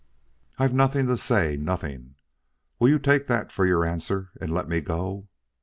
[0.57, 2.15] "I've nothing to say nothing.
[2.79, 5.27] Will you take that for your answer and let me go?"